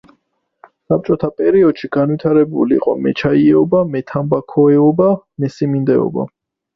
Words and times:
საბჭოთა 0.91 1.27
პერიოდში 1.41 1.89
განვითარებული 1.95 2.75
იყო 2.77 2.95
მეჩაიეობა, 3.07 3.81
მეთამბაქოეობა, 3.97 5.11
მესიმინდეობა. 5.45 6.27